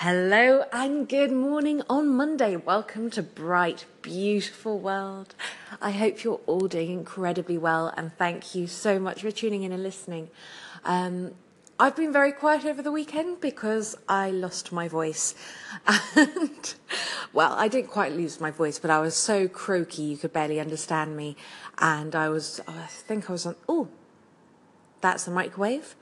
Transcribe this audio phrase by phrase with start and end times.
[0.00, 2.54] Hello and good morning on Monday.
[2.54, 5.34] Welcome to Bright, Beautiful World.
[5.80, 9.72] I hope you're all doing incredibly well and thank you so much for tuning in
[9.72, 10.28] and listening.
[10.84, 11.32] Um,
[11.80, 15.34] I've been very quiet over the weekend because I lost my voice.
[16.14, 16.74] And,
[17.32, 20.60] well, I didn't quite lose my voice, but I was so croaky you could barely
[20.60, 21.36] understand me.
[21.78, 23.88] And I was, I think I was on, oh,
[25.00, 25.96] that's the microwave,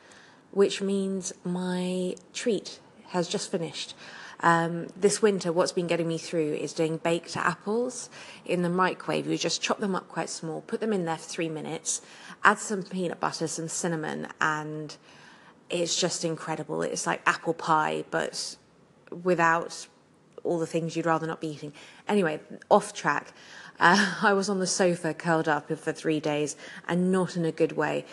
[0.51, 2.81] which means my treat
[3.15, 3.95] has just finished.
[4.41, 8.11] Um, this winter, what's been getting me through is doing baked apples
[8.45, 9.27] in the microwave.
[9.27, 12.03] You just chop them up quite small, put them in there for three minutes,
[12.43, 14.97] add some peanut butter, some cinnamon, and
[15.71, 16.83] it's just incredible.
[16.83, 18.57] It's like apple pie, but
[19.23, 19.87] without
[20.43, 21.73] all the things you'd rather not be eating.
[22.07, 23.33] Anyway, off track.
[23.81, 27.53] Uh, I was on the sofa curled up for three days and not in a
[27.53, 28.05] good way.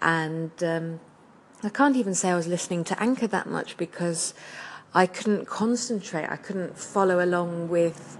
[0.00, 1.00] And um,
[1.62, 4.32] I can't even say I was listening to Anchor that much because
[4.94, 6.26] I couldn't concentrate.
[6.26, 8.16] I couldn't follow along with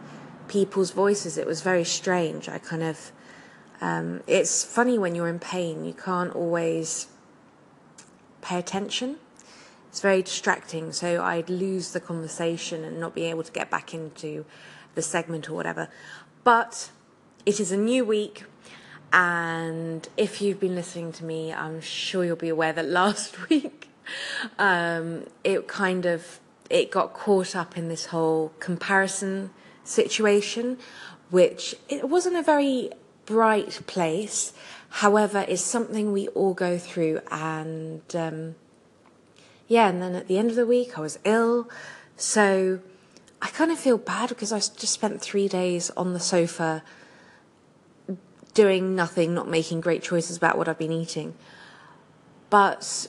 [0.47, 1.39] people's voices.
[1.39, 2.51] It was very strange.
[2.51, 3.13] I kind of,
[3.81, 7.07] um, it's funny when you're in pain, you can't always
[8.43, 9.17] pay attention.
[9.89, 10.93] It's very distracting.
[10.93, 14.45] So I'd lose the conversation and not be able to get back into
[14.95, 15.89] the segment or whatever.
[16.45, 16.91] But
[17.47, 18.45] it is a new week.
[19.13, 23.89] And if you've been listening to me, I'm sure you'll be aware that last week
[24.59, 29.51] um, it kind of it got caught up in this whole comparison
[29.83, 30.79] situation,
[31.31, 32.91] which it wasn't a very
[33.27, 34.53] bright place.
[34.95, 38.55] However, is something we all go through, and um,
[39.69, 39.89] yeah.
[39.89, 41.69] And then at the end of the week, I was ill,
[42.17, 42.81] so
[43.43, 46.83] I kind of feel bad because I just spent three days on the sofa
[48.55, 51.35] doing nothing, not making great choices about what I've been eating.
[52.49, 53.07] But,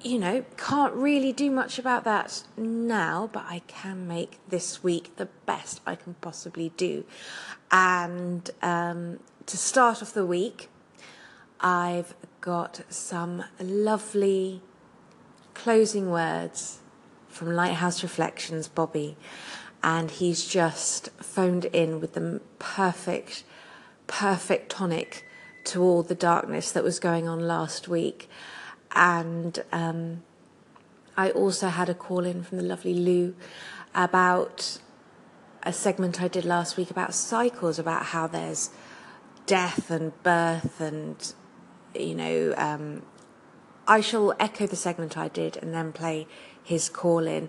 [0.00, 5.16] you know, can't really do much about that now, but I can make this week
[5.16, 7.04] the best I can possibly do.
[7.70, 10.68] And um, to start off the week,
[11.60, 14.62] I've got some lovely
[15.54, 16.80] closing words
[17.28, 19.16] from Lighthouse Reflections, Bobby.
[19.84, 23.44] And he's just phoned in with the perfect
[24.12, 25.26] perfect tonic
[25.64, 28.28] to all the darkness that was going on last week.
[28.94, 30.22] And um,
[31.16, 33.34] I also had a call in from the lovely Lou
[33.94, 34.78] about
[35.62, 38.68] a segment I did last week about cycles, about how there's
[39.46, 41.32] death and birth, and
[41.94, 43.02] you know, um,
[43.88, 46.26] I shall echo the segment I did and then play
[46.62, 47.48] his call in.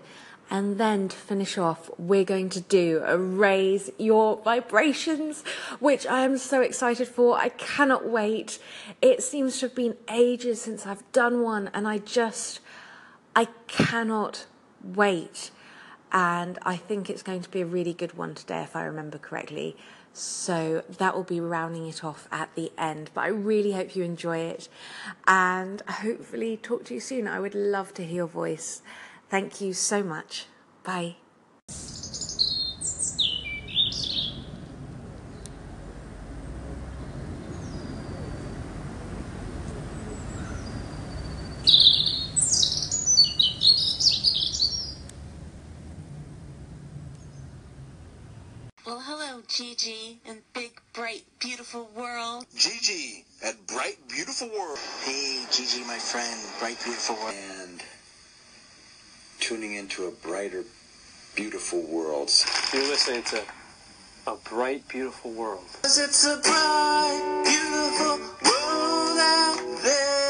[0.50, 5.42] And then to finish off, we're going to do a raise your vibrations,
[5.80, 7.36] which I am so excited for.
[7.36, 8.58] I cannot wait.
[9.02, 12.60] It seems to have been ages since I've done one, and I just,
[13.34, 14.46] I cannot
[14.82, 15.50] wait.
[16.12, 19.18] And I think it's going to be a really good one today, if I remember
[19.18, 19.76] correctly.
[20.12, 23.10] So that will be rounding it off at the end.
[23.14, 24.68] But I really hope you enjoy it
[25.26, 27.26] and hopefully talk to you soon.
[27.26, 28.80] I would love to hear your voice.
[29.28, 30.46] Thank you so much.
[30.84, 31.16] Bye.
[48.86, 52.44] Well, hello, Gigi and big, bright, beautiful world.
[52.54, 54.78] Gigi at Bright Beautiful World.
[55.02, 57.34] Hey, Gigi, my friend, bright, beautiful world.
[57.34, 57.82] And
[59.44, 60.64] tuning into a brighter,
[61.34, 62.32] beautiful world.
[62.72, 63.42] You're listening to
[64.26, 65.66] A Bright, Beautiful World.
[65.84, 70.24] It's a bright, beautiful world out there.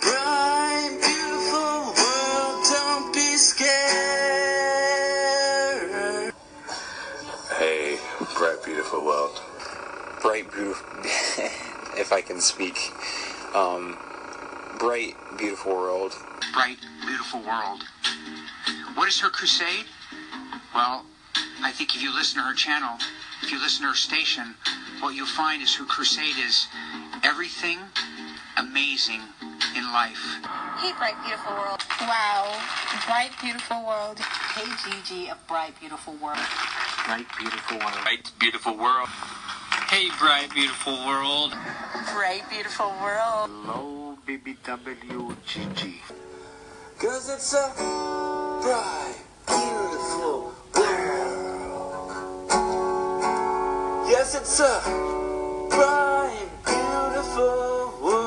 [0.00, 3.70] Bright, beautiful world, don't be scared.
[7.56, 8.00] Hey,
[8.36, 9.40] bright, beautiful world.
[10.22, 10.88] bright, beautiful.
[12.00, 12.90] if I can speak,
[13.54, 13.96] um,
[14.80, 16.14] bright, beautiful world.
[16.54, 17.82] bright, beautiful world.
[18.94, 19.84] What is her crusade?
[20.74, 21.04] Well,
[21.62, 22.96] I think if you listen to her channel,
[23.42, 24.54] if you listen to her station,
[25.00, 26.66] what you'll find is her crusade is
[27.22, 27.78] everything
[28.56, 29.20] amazing
[29.76, 30.40] in life.
[30.78, 31.82] Hey, bright, beautiful world.
[32.00, 32.58] Wow.
[33.06, 34.18] Bright, beautiful world.
[34.18, 36.38] Hey, Gigi, a bright, beautiful world.
[37.04, 37.98] Bright, beautiful world.
[38.02, 39.08] Bright, beautiful world.
[39.90, 41.52] Hey, bright, beautiful world.
[42.14, 43.50] Bright, beautiful world.
[43.50, 43.99] Hello,
[44.38, 45.94] BBWGG.
[47.00, 47.72] Cause it's a
[48.62, 52.12] bright, beautiful world.
[54.08, 54.80] Yes, it's a
[55.68, 58.20] bright, beautiful world.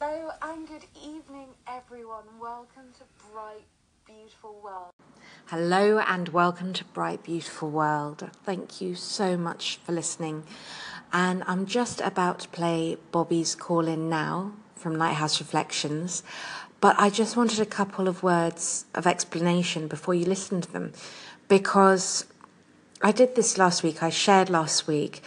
[0.00, 2.22] Hello and good evening, everyone.
[2.40, 3.66] Welcome to Bright,
[4.06, 4.92] Beautiful World.
[5.46, 8.30] Hello and welcome to Bright Beautiful World.
[8.44, 10.44] Thank you so much for listening.
[11.12, 16.22] And I'm just about to play Bobby's Call In Now from Lighthouse Reflections.
[16.80, 20.92] But I just wanted a couple of words of explanation before you listen to them
[21.48, 22.26] because
[23.02, 24.02] I did this last week.
[24.02, 25.22] I shared last week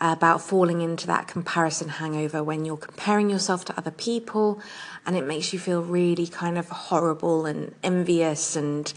[0.00, 4.60] about falling into that comparison hangover when you're comparing yourself to other people
[5.06, 8.92] and it makes you feel really kind of horrible and envious and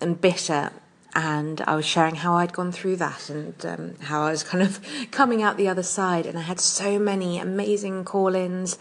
[0.00, 0.70] and bitter
[1.14, 4.62] and I was sharing how I'd gone through that and um, how I was kind
[4.62, 4.80] of
[5.10, 8.78] coming out the other side and I had so many amazing call-ins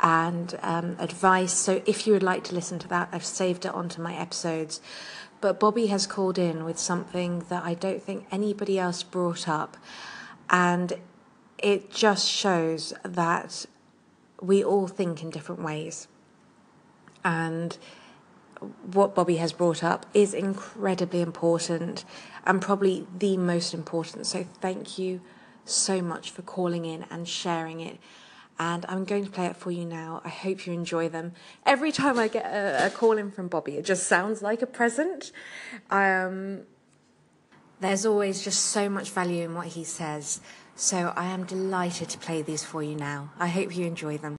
[0.00, 3.72] and um, advice so if you would like to listen to that I've saved it
[3.72, 4.80] onto my episodes
[5.40, 9.76] but Bobby has called in with something that I don't think anybody else brought up
[10.50, 10.94] and
[11.58, 13.66] it just shows that
[14.42, 16.08] we all think in different ways.
[17.24, 17.78] And
[18.92, 22.04] what Bobby has brought up is incredibly important
[22.44, 24.26] and probably the most important.
[24.26, 25.20] So thank you
[25.64, 27.98] so much for calling in and sharing it.
[28.58, 30.20] And I'm going to play it for you now.
[30.24, 31.32] I hope you enjoy them.
[31.64, 34.66] Every time I get a, a call in from Bobby, it just sounds like a
[34.66, 35.32] present.
[35.90, 36.62] Um,
[37.80, 40.40] there's always just so much value in what he says.
[40.76, 43.32] So I am delighted to play these for you now.
[43.38, 44.36] I hope you enjoy them.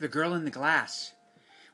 [0.00, 1.12] The Girl in the Glass.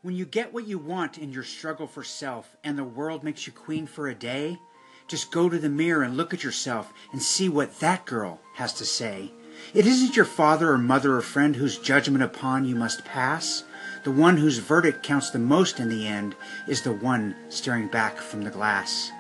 [0.03, 3.47] When you get what you want in your struggle for self and the world makes
[3.47, 4.59] you queen for a day,
[5.07, 8.73] just go to the mirror and look at yourself and see what that girl has
[8.75, 9.31] to say.
[9.75, 13.63] It isn't your father or mother or friend whose judgment upon you must pass.
[14.03, 16.35] The one whose verdict counts the most in the end
[16.67, 19.13] is the one staring back from the glass.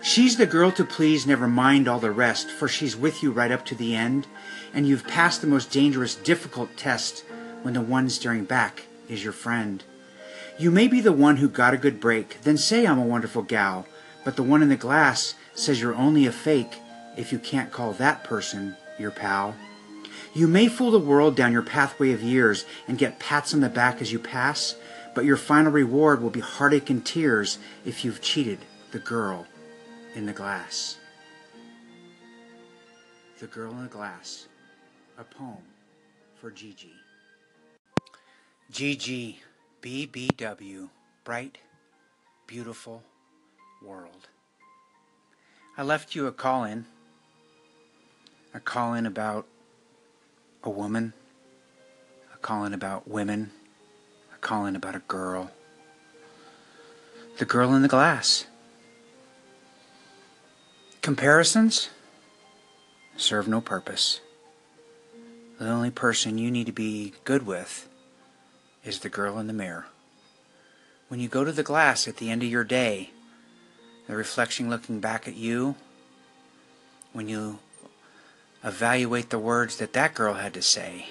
[0.00, 3.50] She's the girl to please, never mind all the rest, for she's with you right
[3.50, 4.28] up to the end,
[4.72, 7.24] and you've passed the most dangerous, difficult test
[7.64, 9.82] when the one staring back is your friend.
[10.58, 13.42] You may be the one who got a good break, then say I'm a wonderful
[13.42, 13.86] gal,
[14.22, 16.78] but the one in the glass says you're only a fake
[17.16, 19.56] if you can't call that person your pal.
[20.34, 23.70] You may fool the world down your pathway of years and get pats on the
[23.70, 24.76] back as you pass,
[25.14, 28.58] but your final reward will be heartache and tears if you've cheated
[28.90, 29.46] the girl
[30.14, 30.98] in the glass.
[33.40, 34.46] The Girl in the Glass,
[35.18, 35.58] a poem
[36.40, 36.92] for Gigi.
[38.74, 39.38] Gigi,
[39.82, 40.88] BBW,
[41.22, 41.58] bright,
[42.48, 43.04] beautiful
[43.80, 44.26] world.
[45.78, 46.84] I left you a call in,
[48.52, 49.46] a call in about
[50.64, 51.12] a woman,
[52.34, 53.52] a call in about women,
[54.34, 55.52] a call in about a girl.
[57.38, 58.48] The girl in the glass.
[61.00, 61.90] Comparisons
[63.16, 64.20] serve no purpose.
[65.60, 67.88] The only person you need to be good with
[68.84, 69.86] is the girl in the mirror.
[71.08, 73.10] When you go to the glass at the end of your day,
[74.06, 75.76] the reflection looking back at you,
[77.12, 77.58] when you
[78.62, 81.06] evaluate the words that that girl had to say,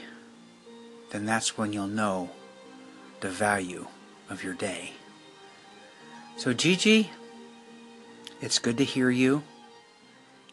[1.11, 2.29] then that's when you'll know
[3.21, 3.87] the value
[4.29, 4.91] of your day.
[6.37, 7.11] So, Gigi,
[8.41, 9.43] it's good to hear you.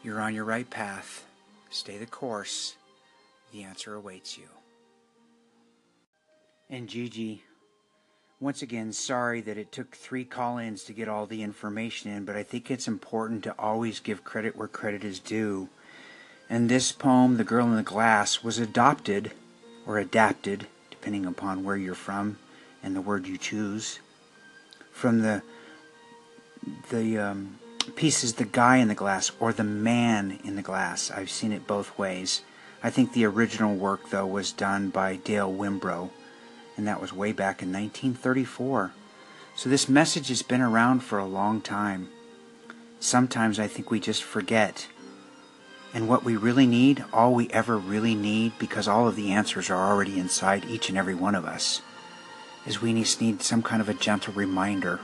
[0.03, 1.25] You're on your right path.
[1.69, 2.75] Stay the course.
[3.51, 4.60] The answer awaits you.
[6.73, 7.43] And Gigi,
[8.39, 12.23] once again, sorry that it took three call ins to get all the information in,
[12.23, 15.67] but I think it's important to always give credit where credit is due.
[16.49, 19.33] And this poem, The Girl in the Glass, was adopted
[19.85, 22.37] or adapted, depending upon where you're from
[22.81, 23.99] and the word you choose,
[24.93, 25.41] from the
[26.89, 27.59] the um,
[27.97, 31.11] pieces The Guy in the Glass or The Man in the Glass.
[31.11, 32.43] I've seen it both ways.
[32.81, 36.11] I think the original work, though, was done by Dale Wimbrow,
[36.81, 38.91] and that was way back in 1934.
[39.55, 42.09] So this message has been around for a long time.
[42.99, 44.87] Sometimes I think we just forget
[45.93, 49.69] and what we really need, all we ever really need, because all of the answers
[49.69, 51.83] are already inside each and every one of us,
[52.65, 55.01] is we just need some kind of a gentle reminder,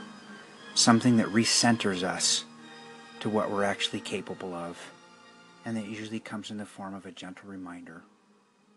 [0.74, 2.44] something that recenters us
[3.20, 4.90] to what we're actually capable of.
[5.64, 8.02] And that usually comes in the form of a gentle reminder,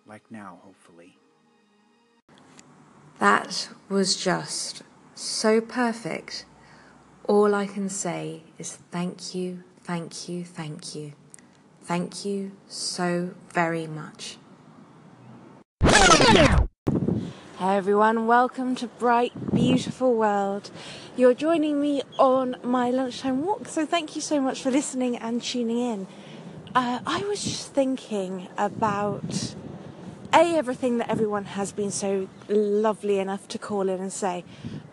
[0.06, 1.18] like now, hopefully.
[3.22, 4.82] That was just
[5.14, 6.44] so perfect.
[7.26, 11.14] All I can say is thank you, thank you, thank you.
[11.84, 14.40] Thank you so very much.
[15.84, 16.58] Hey
[17.60, 20.72] everyone, welcome to Bright Beautiful World.
[21.16, 25.44] You're joining me on my lunchtime walk, so thank you so much for listening and
[25.44, 26.08] tuning in.
[26.74, 29.54] Uh, I was just thinking about
[30.34, 34.46] A, everything that everyone has been so lovely enough to call in and say,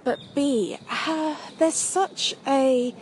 [0.03, 2.93] but B, uh, there's such a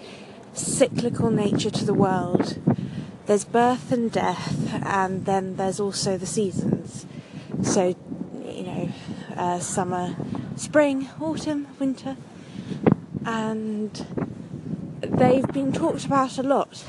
[0.52, 2.58] cyclical nature to the world.
[3.24, 7.06] There's birth and death, and then there's also the seasons.
[7.62, 7.96] So,
[8.44, 8.92] you know,
[9.34, 10.14] uh, summer,
[10.56, 12.18] spring, autumn, winter,
[13.24, 14.06] and
[15.00, 16.84] they've been talked about a lot.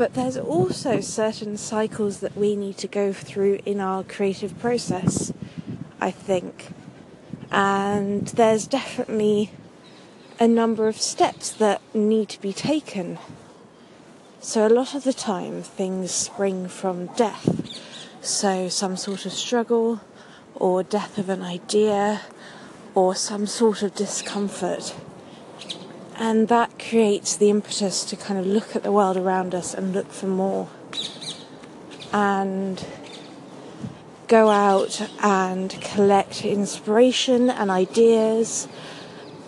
[0.00, 5.30] But there's also certain cycles that we need to go through in our creative process,
[6.00, 6.68] I think.
[7.52, 9.50] And there's definitely
[10.38, 13.18] a number of steps that need to be taken.
[14.40, 17.68] So, a lot of the time, things spring from death.
[18.22, 20.00] So, some sort of struggle,
[20.54, 22.22] or death of an idea,
[22.94, 24.94] or some sort of discomfort.
[26.20, 29.94] And that creates the impetus to kind of look at the world around us and
[29.94, 30.68] look for more.
[32.12, 32.84] And
[34.28, 38.68] go out and collect inspiration and ideas.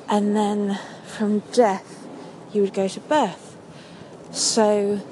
[0.08, 2.08] And then from death,
[2.54, 3.54] you would go to birth.
[4.30, 5.02] So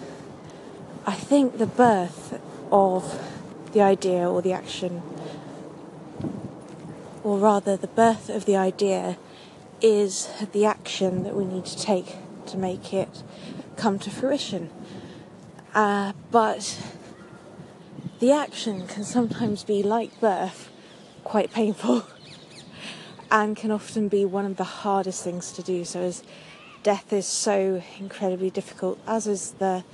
[1.07, 2.41] I think the birth
[2.73, 3.23] of
[3.73, 5.03] the idea or the action,
[7.23, 9.19] or rather the birth of the idea,
[9.83, 13.23] is the action that we need to take to make it
[13.77, 14.71] come to fruition.
[15.75, 16.79] Uh, but
[18.19, 20.71] the action can sometimes be like birth,
[21.25, 22.05] quite painful,
[23.31, 25.85] and can often be one of the hardest things to do.
[25.85, 26.23] So, as
[26.83, 29.85] death is so incredibly difficult, as is the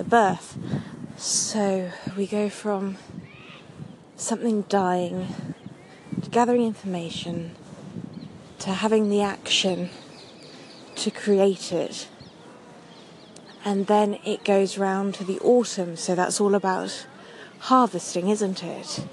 [0.00, 0.56] the birth.
[1.18, 2.96] So we go from
[4.16, 5.54] something dying
[6.22, 7.54] to gathering information
[8.60, 9.90] to having the action
[10.96, 12.08] to create it.
[13.64, 17.06] And then it goes round to the autumn, so that's all about
[17.58, 19.04] harvesting, isn't it?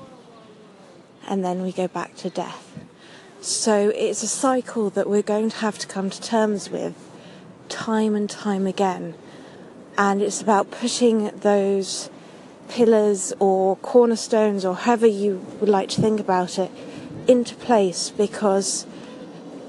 [1.27, 2.77] And then we go back to death.
[3.41, 6.95] So it's a cycle that we're going to have to come to terms with
[7.69, 9.15] time and time again.
[9.97, 12.09] And it's about putting those
[12.69, 16.71] pillars or cornerstones or however you would like to think about it
[17.27, 18.85] into place because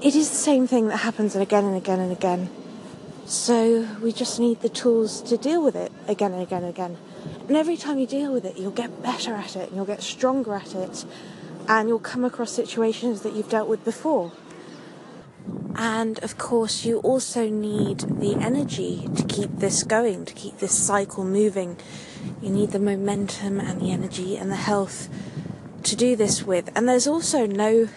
[0.01, 2.49] it is the same thing that happens again and again and again.
[3.25, 6.97] So we just need the tools to deal with it again and again and again.
[7.47, 10.01] And every time you deal with it, you'll get better at it and you'll get
[10.01, 11.05] stronger at it
[11.67, 14.31] and you'll come across situations that you've dealt with before.
[15.75, 20.73] And of course, you also need the energy to keep this going, to keep this
[20.73, 21.77] cycle moving.
[22.41, 25.09] You need the momentum and the energy and the health
[25.83, 26.69] to do this with.
[26.75, 27.89] And there's also no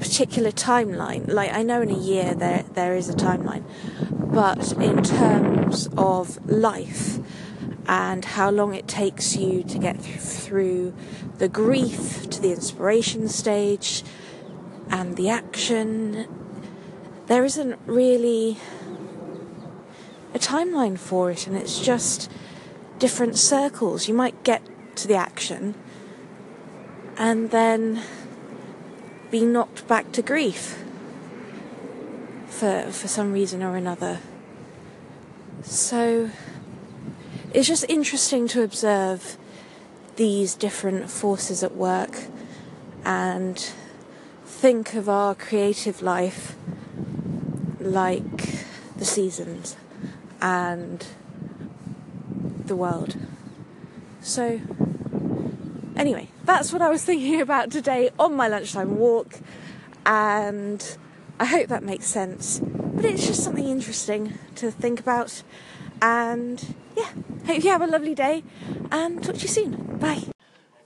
[0.00, 1.28] particular timeline.
[1.28, 3.64] Like I know in a year there there is a timeline,
[4.10, 7.18] but in terms of life
[7.86, 10.94] and how long it takes you to get through
[11.38, 14.02] the grief to the inspiration stage
[14.88, 16.26] and the action,
[17.26, 18.58] there isn't really
[20.34, 22.30] a timeline for it, and it's just
[22.98, 24.08] different circles.
[24.08, 24.62] You might get
[24.96, 25.74] to the action
[27.20, 28.02] and then
[29.30, 30.82] be knocked back to grief
[32.46, 34.18] for for some reason or another.
[35.62, 36.30] So
[37.52, 39.36] it's just interesting to observe
[40.16, 42.18] these different forces at work
[43.04, 43.72] and
[44.44, 46.54] think of our creative life
[47.80, 48.64] like
[48.96, 49.76] the seasons
[50.40, 51.06] and
[52.66, 53.16] the world.
[54.20, 54.60] So
[56.00, 59.38] Anyway, that's what I was thinking about today on my lunchtime walk,
[60.06, 60.96] and
[61.38, 62.58] I hope that makes sense.
[62.58, 65.42] But it's just something interesting to think about,
[66.00, 67.10] and yeah,
[67.44, 68.44] hope you have a lovely day,
[68.90, 69.98] and talk to you soon.
[69.98, 70.22] Bye.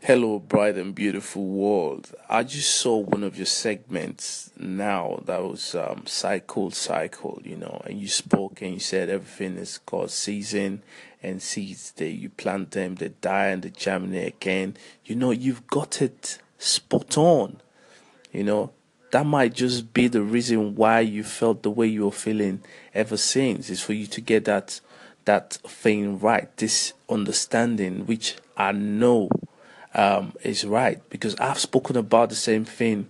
[0.00, 2.12] Hello, bright and beautiful world.
[2.28, 7.80] I just saw one of your segments now that was um, cycle, cycle, you know,
[7.87, 10.83] and you spoke and you said everything is called season
[11.24, 11.92] and seeds.
[11.92, 14.76] They you plant them, they die and they germinate again.
[15.04, 17.60] You know, you've got it spot on.
[18.32, 18.70] You know,
[19.10, 22.62] that might just be the reason why you felt the way you're feeling
[22.94, 23.70] ever since.
[23.70, 24.80] Is for you to get that
[25.24, 29.30] that thing right, this understanding, which I know
[29.94, 33.08] um, is right because I've spoken about the same thing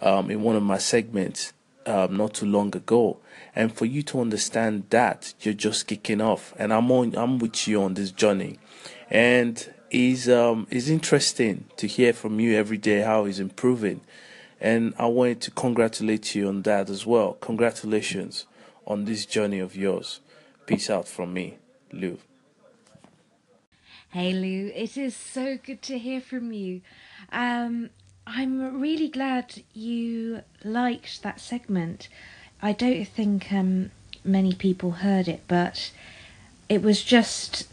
[0.00, 1.52] um, in one of my segments
[1.86, 3.18] um, not too long ago.
[3.56, 6.54] And for you to understand that, you're just kicking off.
[6.58, 8.58] And I'm on, I'm with you on this journey.
[9.10, 14.02] And it's, um, it's interesting to hear from you every day how he's improving.
[14.60, 17.32] And I wanted to congratulate you on that as well.
[17.40, 18.44] Congratulations
[18.86, 20.20] on this journey of yours.
[20.66, 21.56] Peace out from me,
[21.92, 22.18] Lou.
[24.10, 26.80] Hey Lou, it is so good to hear from you.
[27.32, 27.90] Um,
[28.26, 32.08] I'm really glad you liked that segment.
[32.62, 33.90] I don't think um,
[34.24, 35.92] many people heard it, but
[36.68, 37.68] it was just,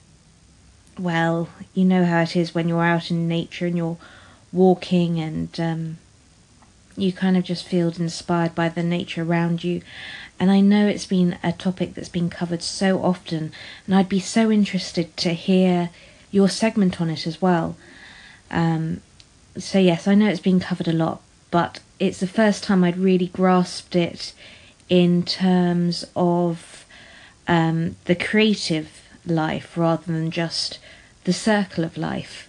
[0.99, 3.97] well, you know how it is when you're out in nature and you're
[4.51, 5.97] walking and um,
[6.95, 9.81] you kind of just feel inspired by the nature around you.
[10.39, 13.51] And I know it's been a topic that's been covered so often,
[13.85, 15.89] and I'd be so interested to hear
[16.31, 17.75] your segment on it as well.
[18.51, 19.01] Um,
[19.57, 21.21] so, yes, I know it's been covered a lot,
[21.51, 24.33] but it's the first time I'd really grasped it
[24.93, 26.85] in terms of
[27.47, 30.77] um, the creative life rather than just
[31.23, 32.47] the circle of life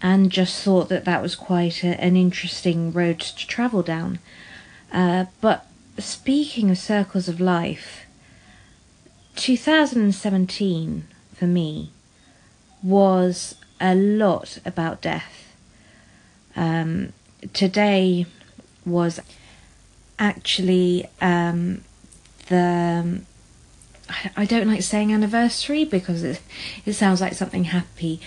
[0.00, 4.18] and just thought that that was quite a, an interesting road to travel down.
[4.94, 5.66] Uh, but
[5.98, 8.06] speaking of circles of life,
[9.36, 11.90] 2017 for me
[12.82, 15.54] was a lot about death.
[16.56, 17.12] Um,
[17.52, 18.24] today
[18.86, 19.20] was
[20.18, 21.82] actually um,
[22.48, 23.20] the
[24.36, 26.40] I don't like saying anniversary because it
[26.84, 28.20] it sounds like something happy,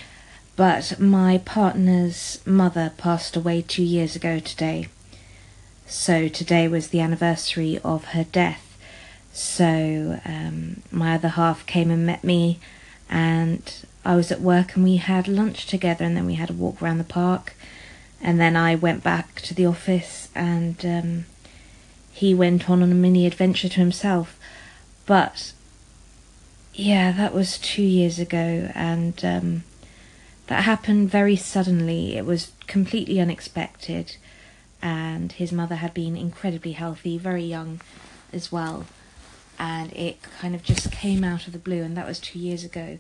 [0.56, 4.88] but my partner's mother passed away two years ago today.
[5.86, 8.78] So today was the anniversary of her death.
[9.32, 12.60] So um, my other half came and met me,
[13.10, 13.62] and
[14.04, 16.82] I was at work and we had lunch together, and then we had a walk
[16.82, 17.54] around the park,
[18.20, 21.26] and then I went back to the office, and um,
[22.18, 24.40] he went on on a mini adventure to himself.
[25.06, 25.54] But
[26.74, 29.64] yeah, that was two years ago, and um,
[30.48, 32.18] that happened very suddenly.
[32.18, 34.18] It was completely unexpected,
[34.82, 37.82] and his mother had been incredibly healthy, very young
[38.34, 38.88] as well,
[39.60, 42.64] and it kind of just came out of the blue, and that was two years
[42.64, 42.98] ago.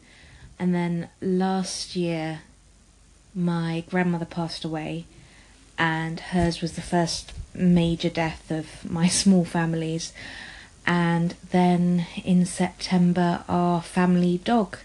[0.60, 2.42] And then last year,
[3.34, 5.06] my grandmother passed away,
[5.76, 10.14] and hers was the first major death of my small families.
[10.86, 14.78] And then in September, our family dog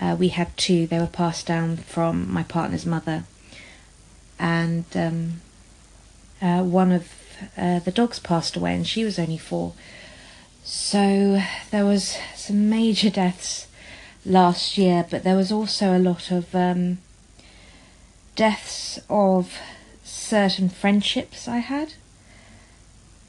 [0.00, 0.86] uh, we had two.
[0.86, 3.24] They were passed down from my partner's mother,
[4.38, 5.40] and um,
[6.42, 7.12] uh, one of
[7.56, 9.72] uh, the dogs passed away, and she was only four.
[10.64, 13.68] So there was some major deaths
[14.24, 16.98] last year, but there was also a lot of um,
[18.34, 19.58] deaths of
[20.26, 21.94] certain friendships I had.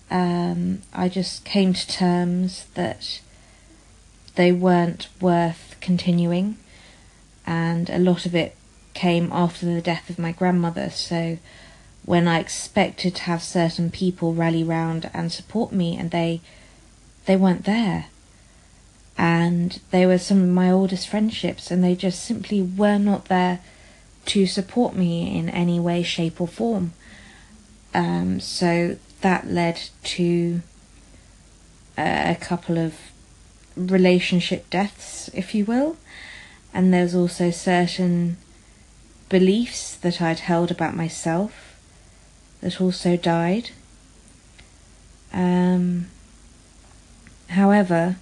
[0.10, 3.22] Um, I just came to terms that
[4.36, 6.58] they weren't worth continuing,
[7.46, 8.56] and a lot of it
[8.94, 10.90] came after the death of my grandmother.
[10.90, 11.38] So
[12.06, 16.42] when I expected to have certain people rally round and support me, and they
[17.26, 18.06] they weren't there,
[19.18, 23.60] and they were some of my oldest friendships, and they just simply were not there
[24.28, 26.94] to support me in any way, shape, or form.
[27.94, 30.62] Um, so that led to
[31.98, 32.94] a couple of
[33.76, 35.98] relationship deaths, if you will.
[36.74, 38.38] And there's also certain
[39.30, 41.76] beliefs that I'd held about myself
[42.62, 43.72] that also died.
[45.34, 46.08] Um,
[47.50, 48.18] however,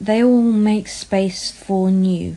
[0.00, 2.36] they all make space for new.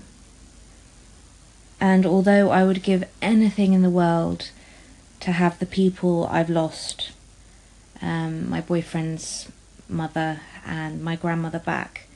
[1.88, 4.50] And although I would give anything in the world
[5.20, 7.12] to have the people I've lost,
[8.02, 9.52] um, my boyfriend's
[9.88, 12.08] mother and my grandmother back.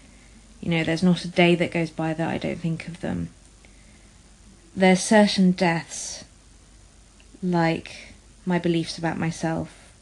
[0.60, 3.30] You know, there's not a day that goes by that I don't think of them.
[4.76, 6.24] There's certain deaths,
[7.44, 8.16] like
[8.48, 9.94] my beliefs about myself,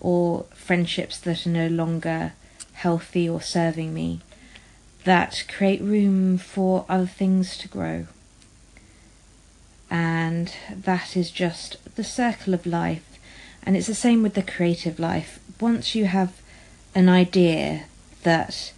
[0.00, 2.32] or friendships that are no longer
[2.72, 4.20] healthy or serving me,
[5.04, 8.06] that create room for other things to grow.
[9.90, 13.18] And that is just the circle of life.
[13.62, 15.40] And it's the same with the creative life.
[15.60, 16.40] Once you have
[16.94, 17.84] an idea
[18.22, 18.72] that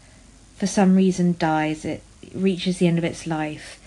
[0.57, 2.03] for some reason dies, it
[2.35, 3.79] reaches the end of its life,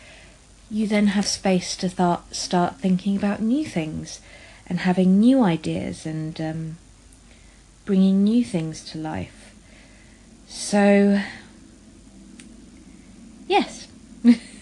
[0.70, 4.20] you then have space to th- start thinking about new things
[4.68, 6.78] and having new ideas and um,
[7.86, 9.54] bringing new things to life.
[10.48, 11.22] So,
[13.48, 13.88] yes.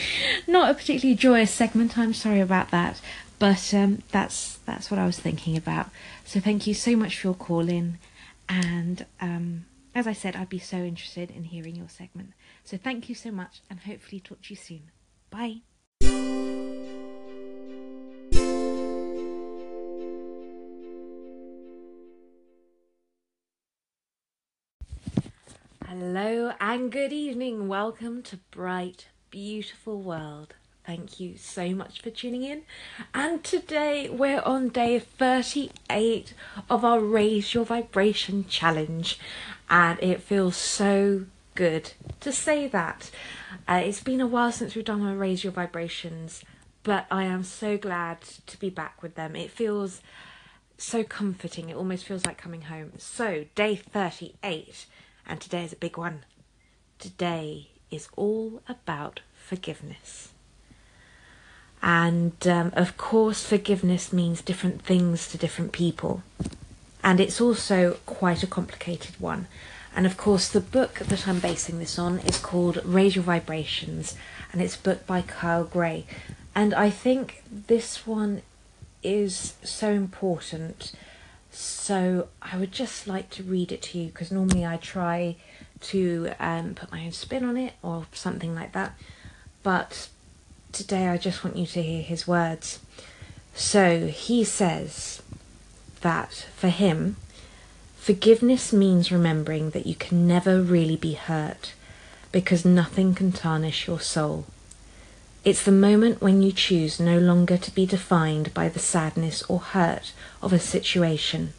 [0.46, 3.00] Not a particularly joyous segment, I'm sorry about that,
[3.38, 5.90] but um, that's that's what I was thinking about.
[6.24, 7.98] So thank you so much for your call in,
[8.48, 12.32] and um, as I said, I'd be so interested in hearing your segment.
[12.64, 14.90] So thank you so much and hopefully talk to you soon.
[15.30, 15.62] Bye.
[25.88, 27.68] Hello and good evening.
[27.68, 30.54] Welcome to Bright, beautiful world.
[30.86, 32.62] Thank you so much for tuning in.
[33.12, 36.32] And today we're on day 38
[36.70, 39.18] of our Raise Your Vibration Challenge.
[39.68, 41.24] And it feels so
[41.56, 43.10] good to say that.
[43.66, 46.44] Uh, it's been a while since we've done our Raise Your Vibrations,
[46.84, 49.34] but I am so glad to be back with them.
[49.34, 50.00] It feels
[50.78, 51.68] so comforting.
[51.68, 52.92] It almost feels like coming home.
[52.98, 54.86] So, day 38,
[55.26, 56.24] and today is a big one.
[57.00, 60.30] Today is all about forgiveness.
[61.82, 66.22] And um, of course, forgiveness means different things to different people.
[67.02, 69.46] And it's also quite a complicated one.
[69.94, 74.14] And of course, the book that I'm basing this on is called Raise Your Vibrations,
[74.52, 76.04] and it's a book by Kyle Gray.
[76.54, 78.42] And I think this one
[79.02, 80.92] is so important.
[81.50, 85.36] So I would just like to read it to you because normally I try
[85.80, 88.98] to um, put my own spin on it or something like that.
[89.62, 90.08] But
[90.72, 92.80] today I just want you to hear his words.
[93.54, 95.22] So he says
[96.02, 97.16] that for him,
[97.96, 101.72] forgiveness means remembering that you can never really be hurt
[102.32, 104.44] because nothing can tarnish your soul.
[105.44, 109.60] It's the moment when you choose no longer to be defined by the sadness or
[109.60, 110.12] hurt
[110.42, 111.52] of a situation.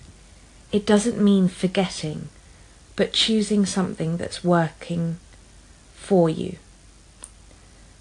[0.74, 2.28] It doesn't mean forgetting,
[2.98, 5.18] but choosing something that's working
[5.94, 6.58] for you.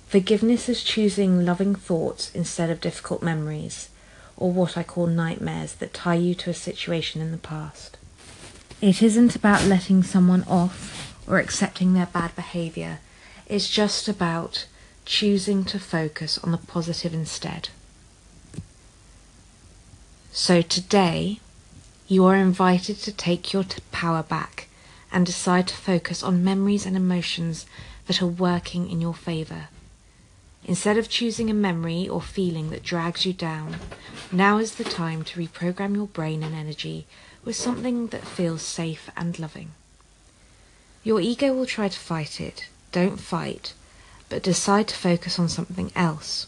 [0.09, 3.91] Forgiveness is choosing loving thoughts instead of difficult memories,
[4.37, 7.99] or what I call nightmares that tie you to a situation in the past.
[8.81, 13.01] It isn't about letting someone off or accepting their bad behaviour,
[13.47, 14.67] it's just about
[15.05, 17.69] choosing to focus on the positive instead.
[20.33, 21.41] So today,
[22.09, 24.66] you are invited to take your t- power back
[25.17, 27.65] and decide to focus on memories and emotions
[28.07, 29.69] that are working in your favour.
[30.67, 33.77] Instead of choosing a memory or feeling that drags you down,
[34.31, 37.07] now is the time to reprogram your brain and energy
[37.47, 39.71] with something that feels safe and loving.
[41.03, 42.69] Your ego will try to fight it.
[42.93, 43.73] Don't fight,
[44.29, 46.47] but decide to focus on something else.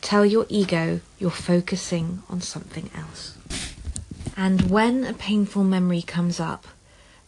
[0.00, 3.36] Tell your ego you're focusing on something else.
[4.34, 6.66] And when a painful memory comes up,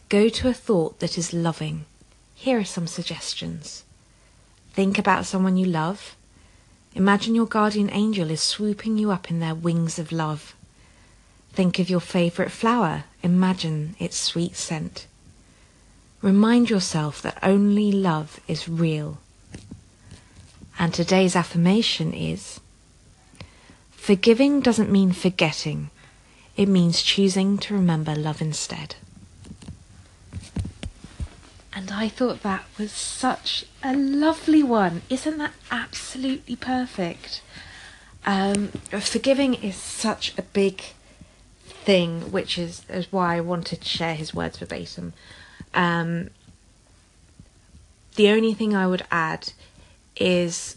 [0.09, 1.85] go to a thought that is loving.
[2.35, 3.83] Here are some suggestions.
[4.73, 6.15] Think about someone you love.
[6.95, 10.55] Imagine your guardian angel is swooping you up in their wings of love.
[11.53, 13.03] Think of your favourite flower.
[13.21, 15.05] Imagine its sweet scent.
[16.21, 19.19] Remind yourself that only love is real.
[20.79, 22.59] And today's affirmation is
[23.91, 25.91] Forgiving doesn't mean forgetting,
[26.57, 28.95] it means choosing to remember love instead.
[31.79, 35.01] And I thought that was such a lovely one.
[35.09, 37.41] Isn't that absolutely perfect?
[38.25, 38.67] Um,
[38.99, 40.83] forgiving is such a big
[41.63, 45.13] thing, which is, is why I wanted to share his words verbatim.
[45.73, 46.31] Um,
[48.17, 49.53] the only thing I would add
[50.17, 50.75] is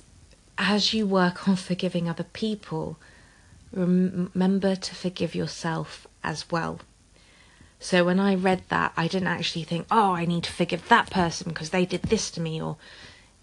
[0.56, 2.96] as you work on forgiving other people,
[3.72, 6.78] rem- remember to forgive yourself as well.
[7.83, 11.11] So when I read that, I didn't actually think, oh, I need to forgive that
[11.11, 12.77] person because they did this to me or,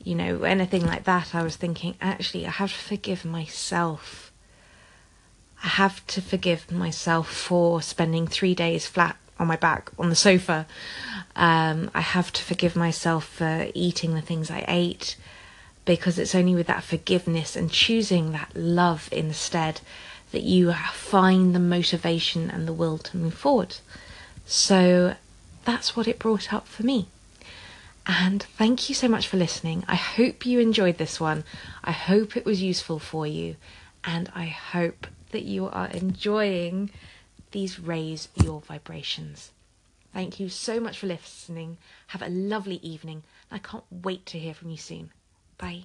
[0.01, 1.35] you know, anything like that.
[1.35, 4.31] I was thinking, actually, I have to forgive myself.
[5.61, 10.15] I have to forgive myself for spending three days flat on my back on the
[10.15, 10.65] sofa.
[11.35, 15.17] Um, I have to forgive myself for eating the things I ate
[15.83, 19.81] because it's only with that forgiveness and choosing that love instead
[20.31, 23.75] that you find the motivation and the will to move forward.
[24.51, 25.15] So
[25.63, 27.07] that's what it brought up for me.
[28.07, 29.85] And thank you so much for listening.
[29.87, 31.43] I hope you enjoyed this one.
[31.83, 33.57] I hope it was useful for you.
[34.03, 36.89] And I hope that you are enjoying
[37.51, 39.51] these raise your vibrations.
[40.15, 41.77] Thank you so much for listening.
[42.07, 43.21] Have a lovely evening.
[43.51, 45.11] I can't wait to hear from you soon.
[45.59, 45.83] Bye.